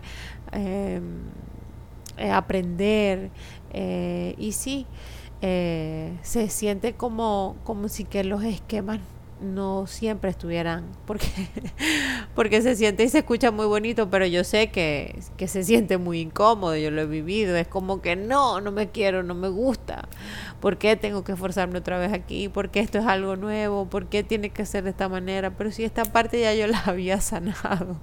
[0.52, 1.02] eh,
[2.24, 3.32] eh, aprender.
[3.74, 4.88] Eh, y sí,
[5.42, 9.02] eh, se siente como, como si que los esquemas
[9.42, 11.28] no siempre estuvieran, porque,
[12.36, 15.98] porque se siente y se escucha muy bonito, pero yo sé que, que se siente
[15.98, 19.50] muy incómodo, yo lo he vivido, es como que no, no me quiero, no me
[19.50, 20.08] gusta,
[20.62, 22.48] ¿por qué tengo que esforzarme otra vez aquí?
[22.48, 23.90] ¿Por qué esto es algo nuevo?
[23.90, 25.58] ¿Por qué tiene que ser de esta manera?
[25.58, 27.98] Pero si esta parte ya yo la había sanado,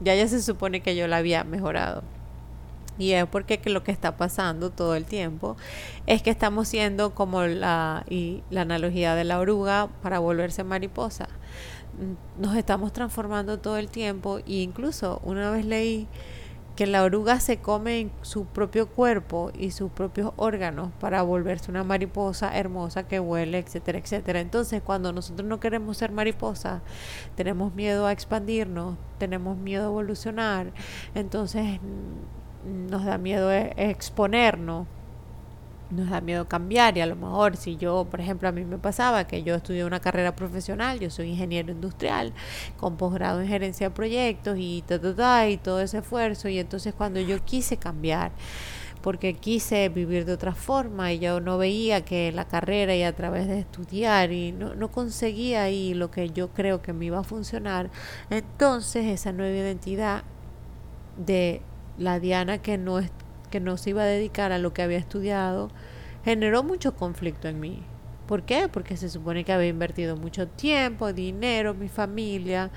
[0.00, 2.04] ya ya se supone que yo la había mejorado.
[2.98, 5.56] Y es porque que lo que está pasando todo el tiempo
[6.06, 11.28] es que estamos siendo como la, y la analogía de la oruga para volverse mariposa.
[12.38, 16.08] Nos estamos transformando todo el tiempo e incluso una vez leí
[16.76, 21.70] que la oruga se come en su propio cuerpo y sus propios órganos para volverse
[21.70, 24.40] una mariposa hermosa que huele, etcétera, etcétera.
[24.40, 26.82] Entonces, cuando nosotros no queremos ser mariposa,
[27.34, 30.72] tenemos miedo a expandirnos, tenemos miedo a evolucionar,
[31.14, 31.80] entonces
[32.66, 34.86] nos da miedo e, exponernos,
[35.90, 36.96] nos da miedo cambiar.
[36.96, 39.84] Y a lo mejor si yo, por ejemplo, a mí me pasaba que yo estudié
[39.84, 42.32] una carrera profesional, yo soy ingeniero industrial
[42.76, 46.48] con posgrado en gerencia de proyectos y ta, y todo ese esfuerzo.
[46.48, 48.32] Y entonces cuando yo quise cambiar
[49.02, 53.14] porque quise vivir de otra forma y yo no veía que la carrera y a
[53.14, 57.20] través de estudiar y no, no conseguía ahí lo que yo creo que me iba
[57.20, 57.88] a funcionar,
[58.30, 60.24] entonces esa nueva identidad
[61.16, 61.62] de
[61.98, 63.00] la Diana que no,
[63.50, 65.70] que no se iba a dedicar a lo que había estudiado,
[66.24, 67.82] generó mucho conflicto en mí.
[68.26, 68.68] ¿Por qué?
[68.68, 72.70] Porque se supone que había invertido mucho tiempo, dinero, mi familia.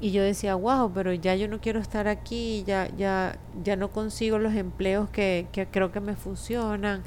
[0.00, 3.90] Y yo decía, wow, pero ya yo no quiero estar aquí, ya, ya, ya no
[3.90, 7.02] consigo los empleos que, que creo que me funcionan.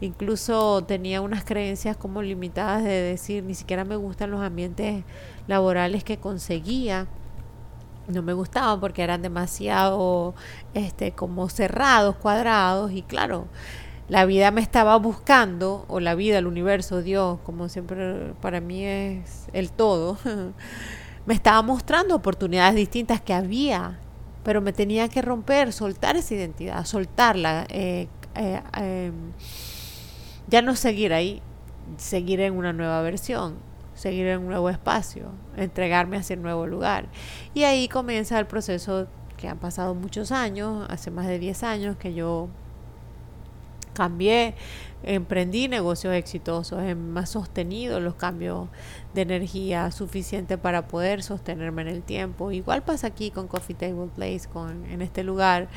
[0.00, 5.04] Incluso tenía unas creencias como limitadas de decir, ni siquiera me gustan los ambientes
[5.46, 7.06] laborales que conseguía
[8.08, 10.34] no me gustaban porque eran demasiado
[10.74, 13.46] este como cerrados, cuadrados y claro,
[14.08, 18.84] la vida me estaba buscando, o la vida, el universo, Dios, como siempre para mí
[18.84, 20.18] es el todo,
[21.26, 23.98] me estaba mostrando oportunidades distintas que había,
[24.44, 29.14] pero me tenía que romper, soltar esa identidad, soltarla, eh, eh, em,
[30.48, 31.40] ya no seguir ahí,
[31.96, 33.54] seguir en una nueva versión,
[34.02, 37.06] seguir en un nuevo espacio, entregarme hacia el nuevo lugar.
[37.54, 41.96] Y ahí comienza el proceso que han pasado muchos años, hace más de 10 años
[41.96, 42.48] que yo
[43.92, 44.54] cambié,
[45.02, 48.68] emprendí negocios exitosos, he más sostenido los cambios
[49.14, 52.50] de energía suficiente para poder sostenerme en el tiempo.
[52.50, 55.68] Igual pasa aquí con Coffee Table Place, con, en este lugar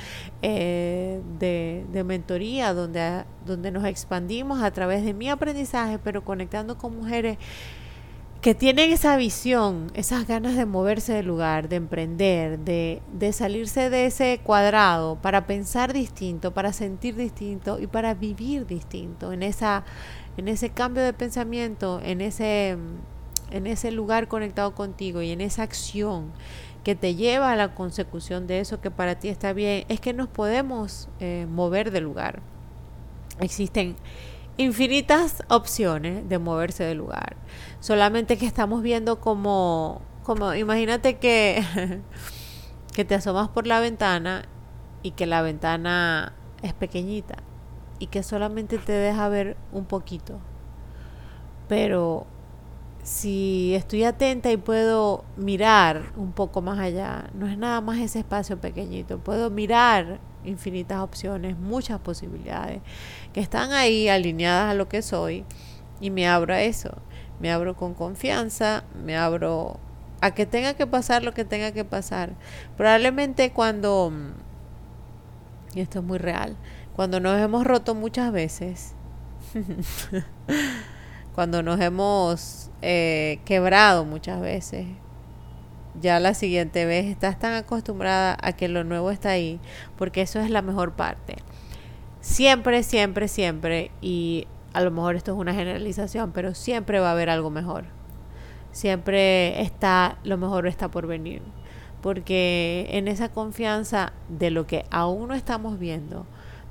[0.41, 6.77] eh, de, de, mentoría donde, donde nos expandimos a través de mi aprendizaje, pero conectando
[6.77, 7.37] con mujeres
[8.45, 13.89] que tienen esa visión, esas ganas de moverse del lugar, de emprender, de, de, salirse
[13.89, 19.83] de ese cuadrado para pensar distinto, para sentir distinto y para vivir distinto, en, esa,
[20.37, 22.77] en ese cambio de pensamiento, en ese,
[23.49, 26.31] en ese lugar conectado contigo y en esa acción
[26.83, 30.13] que te lleva a la consecución de eso que para ti está bien, es que
[30.13, 32.43] nos podemos eh, mover del lugar.
[33.39, 33.95] Existen
[34.57, 37.35] infinitas opciones de moverse del lugar.
[37.79, 41.63] Solamente que estamos viendo como, como imagínate que,
[42.93, 44.45] que te asomas por la ventana
[45.03, 47.35] y que la ventana es pequeñita
[47.99, 50.39] y que solamente te deja ver un poquito.
[51.67, 52.27] Pero
[53.03, 58.19] si estoy atenta y puedo mirar un poco más allá, no es nada más ese
[58.19, 62.81] espacio pequeñito, puedo mirar infinitas opciones, muchas posibilidades
[63.33, 65.45] que están ahí alineadas a lo que soy
[65.99, 66.97] y me abro a eso,
[67.39, 69.79] me abro con confianza, me abro
[70.21, 72.33] a que tenga que pasar lo que tenga que pasar.
[72.77, 74.11] Probablemente cuando,
[75.73, 76.55] y esto es muy real,
[76.95, 78.93] cuando nos hemos roto muchas veces,
[81.35, 84.87] cuando nos hemos eh, quebrado muchas veces,
[86.01, 89.59] ya la siguiente vez estás tan acostumbrada a que lo nuevo está ahí,
[89.97, 91.35] porque eso es la mejor parte.
[92.21, 97.11] Siempre, siempre, siempre, y a lo mejor esto es una generalización, pero siempre va a
[97.11, 97.85] haber algo mejor.
[98.71, 101.41] Siempre está, lo mejor está por venir.
[102.01, 106.25] Porque en esa confianza de lo que aún no estamos viendo,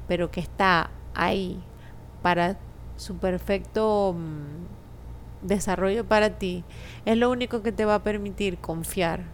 [0.07, 1.63] pero que está ahí
[2.21, 2.59] para
[2.97, 4.74] su perfecto mm,
[5.44, 6.64] desarrollo para ti
[7.04, 9.24] es lo único que te va a permitir confiar,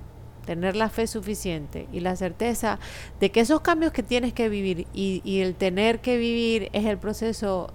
[0.44, 2.78] tener la fe suficiente y la certeza
[3.18, 6.98] de que esos cambios que tienes que vivir y, el tener que vivir es el
[6.98, 7.72] proceso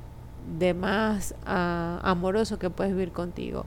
[0.59, 3.65] de más ah, amoroso que puedes vivir contigo.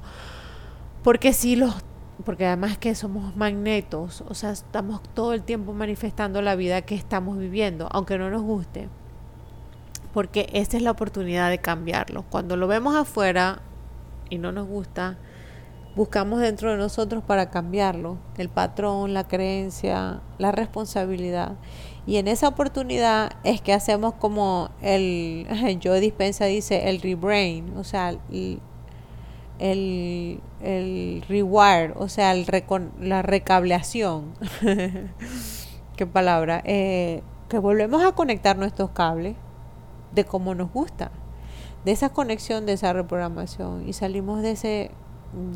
[1.02, 1.82] Porque si los
[2.24, 6.94] porque además que somos magnetos, o sea, estamos todo el tiempo manifestando la vida que
[6.94, 8.88] estamos viviendo, aunque no nos guste.
[10.12, 12.24] Porque esa es la oportunidad de cambiarlo.
[12.28, 13.62] Cuando lo vemos afuera,
[14.30, 15.18] y no nos gusta,
[15.96, 21.56] buscamos dentro de nosotros para cambiarlo, el patrón, la creencia, la responsabilidad.
[22.06, 25.46] Y en esa oportunidad es que hacemos como el,
[25.80, 28.60] yo Dispensa dice, el rebrain, o sea, el,
[29.58, 32.32] el, el rewire, o sea,
[33.00, 34.34] la recableación.
[35.96, 36.62] ¿Qué palabra?
[36.64, 39.34] Eh, que volvemos a conectar nuestros cables
[40.14, 41.10] de cómo nos gusta
[41.84, 44.90] de esa conexión, de esa reprogramación y salimos de ese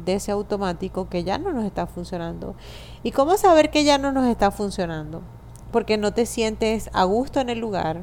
[0.04, 2.54] de ese automático que ya no nos está funcionando.
[3.02, 5.22] ¿Y cómo saber que ya no nos está funcionando?
[5.70, 8.02] Porque no te sientes a gusto en el lugar,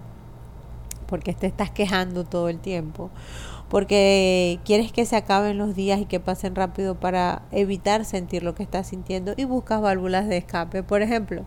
[1.07, 3.09] porque te estás quejando todo el tiempo,
[3.69, 8.55] porque quieres que se acaben los días y que pasen rápido para evitar sentir lo
[8.55, 10.81] que estás sintiendo y buscas válvulas de escape.
[10.81, 11.45] Por ejemplo,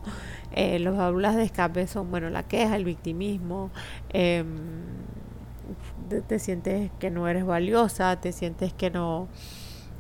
[0.52, 3.70] eh, las válvulas de escape son, bueno, la queja, el victimismo,
[4.10, 4.44] eh,
[6.02, 9.28] te, sientes que no eres valiosa, te sientes que no,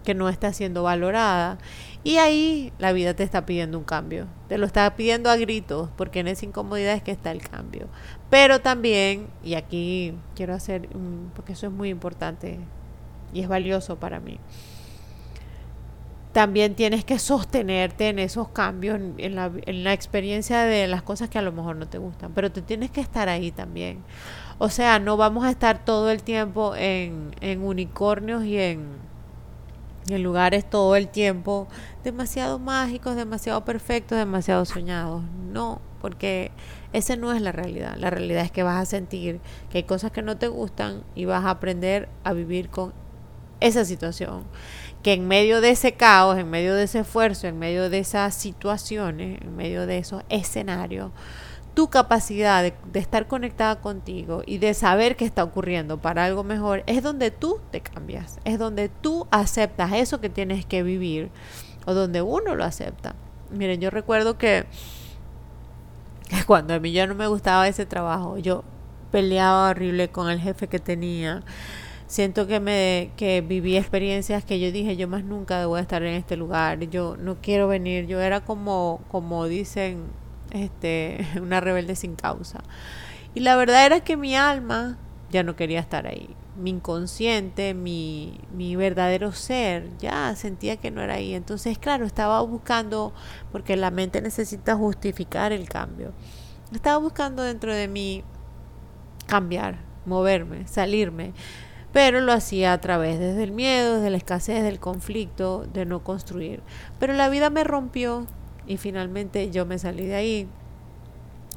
[0.04, 1.58] que no estás siendo valorada.
[2.04, 4.26] Y ahí la vida te está pidiendo un cambio.
[4.48, 7.88] Te lo está pidiendo a gritos, porque en esa incomodidad es que está el cambio.
[8.30, 10.88] Pero también, y aquí quiero hacer,
[11.34, 12.58] porque eso es muy importante
[13.32, 14.38] y es valioso para mí,
[16.32, 21.28] también tienes que sostenerte en esos cambios, en la, en la experiencia de las cosas
[21.28, 22.32] que a lo mejor no te gustan.
[22.32, 24.02] Pero tú tienes que estar ahí también.
[24.64, 28.90] O sea, no vamos a estar todo el tiempo en, en unicornios y en,
[30.08, 31.66] en lugares todo el tiempo
[32.04, 35.24] demasiado mágicos, demasiado perfectos, demasiado soñados.
[35.50, 36.52] No, porque
[36.92, 37.96] esa no es la realidad.
[37.96, 41.24] La realidad es que vas a sentir que hay cosas que no te gustan y
[41.24, 42.92] vas a aprender a vivir con
[43.58, 44.44] esa situación.
[45.02, 48.32] Que en medio de ese caos, en medio de ese esfuerzo, en medio de esas
[48.36, 51.10] situaciones, en medio de esos escenarios,
[51.74, 56.82] tu capacidad de, estar conectada contigo y de saber que está ocurriendo para algo mejor,
[56.86, 61.30] es donde tú te cambias, es donde tú aceptas eso que tienes que vivir
[61.86, 63.14] o donde uno lo acepta.
[63.50, 64.66] Miren, yo recuerdo que
[66.46, 68.64] cuando a mí ya no me gustaba ese trabajo, yo
[69.10, 71.42] peleaba horrible con el jefe que tenía.
[72.06, 76.14] Siento que me que viví experiencias que yo dije, yo más nunca a estar en
[76.14, 80.04] este lugar, yo no quiero venir, yo era como como dicen
[80.52, 82.60] este una rebelde sin causa.
[83.34, 84.98] Y la verdad era que mi alma
[85.30, 86.36] ya no quería estar ahí.
[86.56, 91.34] Mi inconsciente, mi, mi verdadero ser, ya sentía que no era ahí.
[91.34, 93.14] Entonces, claro, estaba buscando,
[93.50, 96.12] porque la mente necesita justificar el cambio.
[96.72, 98.22] Estaba buscando dentro de mí
[99.26, 101.32] cambiar, moverme, salirme,
[101.92, 106.04] pero lo hacía a través desde el miedo, desde la escasez, del conflicto, de no
[106.04, 106.62] construir.
[106.98, 108.26] Pero la vida me rompió
[108.66, 110.48] y finalmente yo me salí de ahí.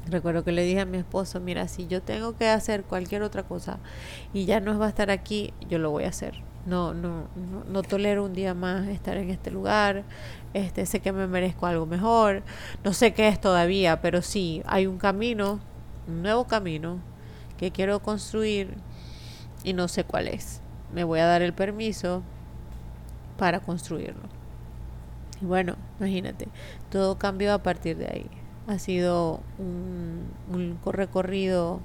[0.08, 3.42] Recuerdo que le dije a mi esposo, mira, si yo tengo que hacer cualquier otra
[3.42, 3.78] cosa
[4.32, 6.34] y ya no va a estar aquí, yo lo voy a hacer.
[6.64, 10.04] No, no, no, no tolero un día más estar en este lugar.
[10.54, 12.42] Este, sé que me merezco algo mejor.
[12.84, 15.60] No sé qué es todavía, pero sí, hay un camino,
[16.08, 16.98] un nuevo camino
[17.58, 18.74] que quiero construir
[19.64, 20.60] y no sé cuál es.
[20.92, 22.22] Me voy a dar el permiso
[23.38, 24.22] para construirlo.
[25.40, 26.48] Y bueno, imagínate,
[26.90, 28.30] todo cambió a partir de ahí.
[28.66, 31.80] Ha sido un, un recorrido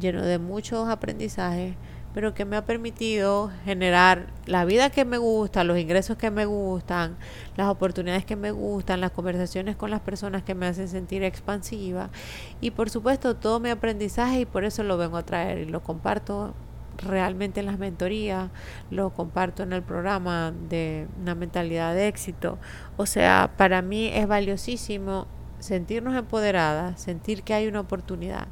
[0.00, 1.76] lleno de muchos aprendizajes,
[2.12, 6.44] pero que me ha permitido generar la vida que me gusta, los ingresos que me
[6.44, 7.16] gustan,
[7.56, 12.10] las oportunidades que me gustan, las conversaciones con las personas que me hacen sentir expansiva
[12.60, 15.82] y por supuesto todo mi aprendizaje y por eso lo vengo a traer y lo
[15.82, 16.54] comparto
[17.00, 18.50] realmente en las mentorías,
[18.90, 22.58] lo comparto en el programa de una mentalidad de éxito.
[22.96, 25.26] O sea, para mí es valiosísimo
[25.58, 28.48] sentirnos empoderadas, sentir que hay una oportunidad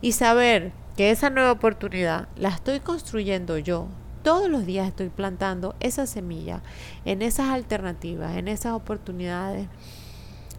[0.00, 3.88] y saber que esa nueva oportunidad la estoy construyendo yo.
[4.22, 6.62] Todos los días estoy plantando esa semilla
[7.04, 9.68] en esas alternativas, en esas oportunidades,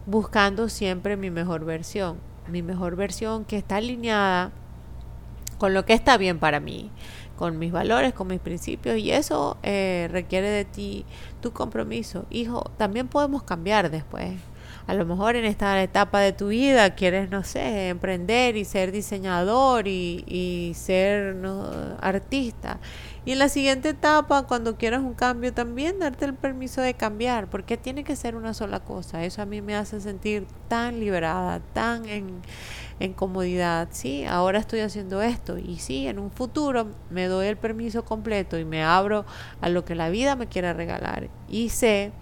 [0.06, 2.18] buscando siempre mi mejor versión,
[2.48, 4.52] mi mejor versión que está alineada
[5.64, 6.90] con lo que está bien para mí,
[7.36, 11.06] con mis valores, con mis principios y eso eh, requiere de ti
[11.40, 12.26] tu compromiso.
[12.28, 14.32] Hijo, también podemos cambiar después
[14.86, 18.92] a lo mejor en esta etapa de tu vida quieres, no sé, emprender y ser
[18.92, 21.68] diseñador y, y ser ¿no?
[22.00, 22.78] artista.
[23.26, 27.48] Y en la siguiente etapa, cuando quieras un cambio, también darte el permiso de cambiar,
[27.48, 29.24] porque tiene que ser una sola cosa.
[29.24, 32.42] Eso a mí me hace sentir tan liberada, tan en,
[33.00, 33.88] en comodidad.
[33.92, 38.58] Sí, ahora estoy haciendo esto y sí, en un futuro me doy el permiso completo
[38.58, 39.24] y me abro
[39.62, 41.30] a lo que la vida me quiera regalar.
[41.48, 42.12] Y sé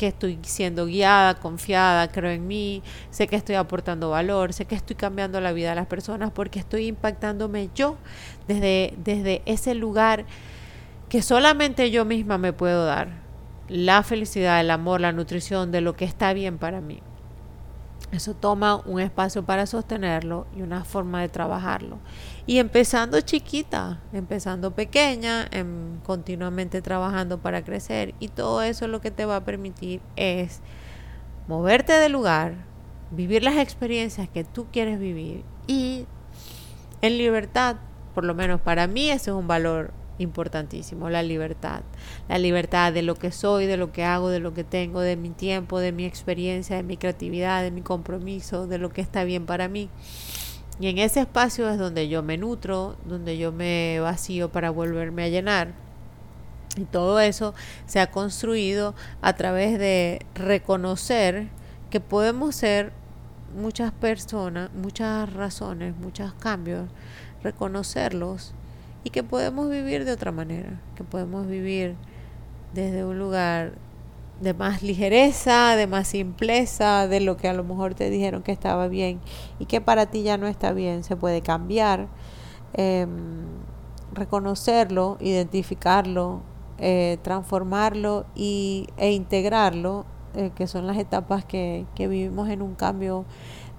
[0.00, 4.74] que estoy siendo guiada, confiada, creo en mí, sé que estoy aportando valor, sé que
[4.74, 7.98] estoy cambiando la vida de las personas porque estoy impactándome yo
[8.48, 10.24] desde, desde ese lugar
[11.10, 13.08] que solamente yo misma me puedo dar.
[13.68, 17.02] La felicidad, el amor, la nutrición de lo que está bien para mí.
[18.12, 21.98] Eso toma un espacio para sostenerlo y una forma de trabajarlo.
[22.46, 28.14] Y empezando chiquita, empezando pequeña, em, continuamente trabajando para crecer.
[28.18, 30.60] Y todo eso lo que te va a permitir es
[31.46, 32.54] moverte del lugar,
[33.10, 36.06] vivir las experiencias que tú quieres vivir y
[37.02, 37.76] en libertad,
[38.14, 41.82] por lo menos para mí ese es un valor importantísimo, la libertad.
[42.28, 45.16] La libertad de lo que soy, de lo que hago, de lo que tengo, de
[45.16, 49.24] mi tiempo, de mi experiencia, de mi creatividad, de mi compromiso, de lo que está
[49.24, 49.88] bien para mí.
[50.78, 55.24] Y en ese espacio es donde yo me nutro, donde yo me vacío para volverme
[55.24, 55.74] a llenar.
[56.76, 57.54] Y todo eso
[57.86, 61.48] se ha construido a través de reconocer
[61.90, 62.92] que podemos ser
[63.54, 66.88] muchas personas, muchas razones, muchos cambios,
[67.42, 68.54] reconocerlos
[69.04, 71.96] y que podemos vivir de otra manera, que podemos vivir
[72.74, 73.72] desde un lugar
[74.40, 78.52] de más ligereza, de más simpleza, de lo que a lo mejor te dijeron que
[78.52, 79.20] estaba bien
[79.58, 82.08] y que para ti ya no está bien, se puede cambiar,
[82.72, 83.44] em,
[84.12, 86.40] reconocerlo, identificarlo,
[86.78, 92.74] eh, transformarlo y, e integrarlo, eh, que son las etapas que, que vivimos en un
[92.74, 93.24] cambio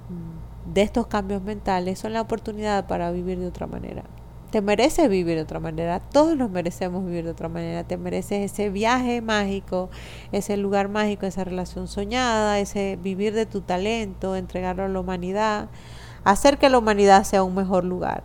[0.10, 4.04] mm, de estos cambios mentales, son la oportunidad para vivir de otra manera
[4.52, 8.52] te mereces vivir de otra manera, todos nos merecemos vivir de otra manera, te mereces
[8.52, 9.90] ese viaje mágico,
[10.32, 15.70] ese lugar mágico, esa relación soñada, ese vivir de tu talento, entregarlo a la humanidad,
[16.24, 18.24] hacer que la humanidad sea un mejor lugar.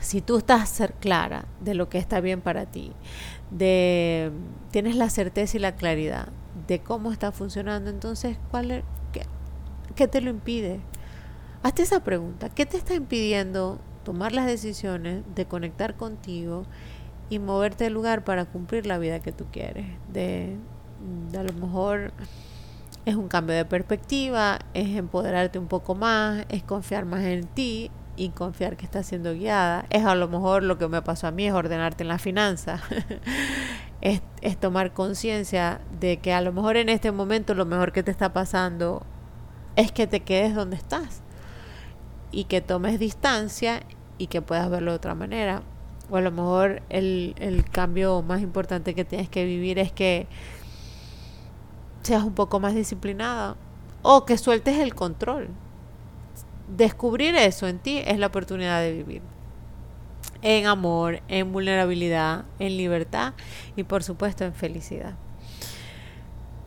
[0.00, 2.92] Si tú estás ser clara de lo que está bien para ti,
[3.50, 4.30] de
[4.70, 6.28] tienes la certeza y la claridad
[6.68, 9.22] de cómo está funcionando, entonces ¿cuál qué,
[9.96, 10.80] qué te lo impide?
[11.64, 12.50] hazte esa pregunta.
[12.50, 16.64] ¿Qué te está impidiendo tomar las decisiones de conectar contigo
[17.30, 19.86] y moverte del lugar para cumplir la vida que tú quieres?
[20.12, 20.56] De,
[21.36, 22.12] a lo mejor
[23.04, 27.90] es un cambio de perspectiva, es empoderarte un poco más, es confiar más en ti
[28.16, 29.86] y confiar que estás siendo guiada.
[29.90, 32.80] Es a lo mejor lo que me pasó a mí, es ordenarte en la finanza.
[34.00, 38.02] es, es tomar conciencia de que a lo mejor en este momento lo mejor que
[38.02, 39.02] te está pasando
[39.76, 41.23] es que te quedes donde estás
[42.34, 43.80] y que tomes distancia
[44.18, 45.62] y que puedas verlo de otra manera.
[46.10, 50.26] O a lo mejor el, el cambio más importante que tienes que vivir es que
[52.02, 53.56] seas un poco más disciplinada
[54.02, 55.48] o que sueltes el control.
[56.68, 59.22] Descubrir eso en ti es la oportunidad de vivir.
[60.42, 63.32] En amor, en vulnerabilidad, en libertad
[63.76, 65.14] y por supuesto en felicidad.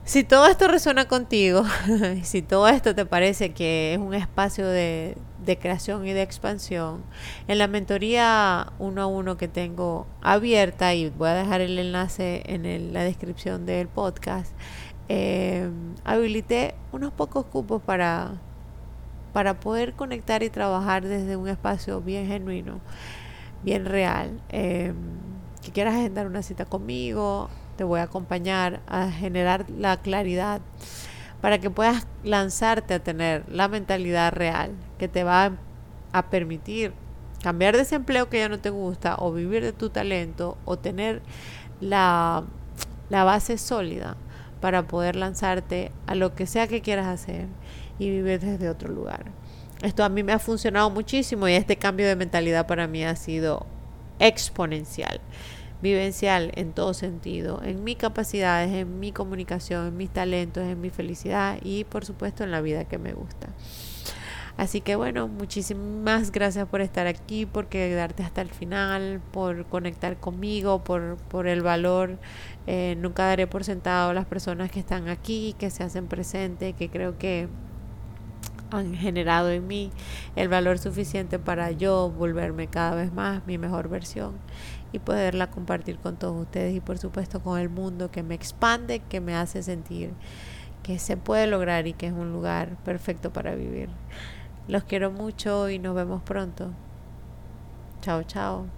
[0.08, 1.66] Si todo esto resuena contigo,
[2.24, 7.04] si todo esto te parece que es un espacio de, de, creación y de expansión,
[7.50, 12.42] en la mentoría uno a uno que tengo abierta, y voy a dejar el enlace
[12.46, 14.54] en la descripción del podcast,
[15.10, 15.70] eh,
[16.06, 18.40] habilité unos pocos cupos para,
[19.34, 22.80] para poder conectar y trabajar desde un espacio bien genuino,
[23.62, 24.40] bien real.
[24.52, 24.94] Eh,
[25.62, 30.62] que quieras agendar una cita conmigo, te voy a acompañar a generar la claridad
[31.40, 35.54] para que puedas lanzarte a tener la mentalidad real que te va
[36.12, 36.94] a permitir
[37.42, 40.78] cambiar de ese empleo que ya no te gusta o vivir de tu talento o
[40.78, 41.22] tener
[41.80, 42.44] la,
[43.10, 44.18] la base sólida
[44.60, 47.48] para poder lanzarte a lo que sea que quieras hacer
[48.00, 49.26] y vivir desde otro lugar.
[49.84, 53.16] Esto a mí me ha funcionado muchísimo y este cambio de mentalidad para mí ha
[53.16, 53.68] sido
[54.20, 55.22] exponencial,
[55.82, 60.90] vivencial en todo sentido, en mis capacidades, en mi comunicación, en mis talentos, en mi
[60.90, 63.50] felicidad y por supuesto en la vida que me gusta.
[64.58, 70.20] Así que bueno, muchísimas gracias por estar aquí, por quedarte hasta el final, por conectar
[70.20, 72.18] conmigo, por, por el valor.
[72.66, 76.74] Eh, nunca daré por sentado a las personas que están aquí, que se hacen presentes,
[76.76, 77.48] que creo que
[78.72, 79.92] han generado en mí
[80.36, 84.34] el valor suficiente para yo volverme cada vez más mi mejor versión
[84.98, 89.00] y poderla compartir con todos ustedes y por supuesto con el mundo que me expande,
[89.00, 90.14] que me hace sentir
[90.88, 93.90] que se puede lograr y que es un lugar perfecto para vivir.
[94.70, 96.72] Los quiero mucho y nos vemos pronto.
[98.02, 98.77] Chao, chao.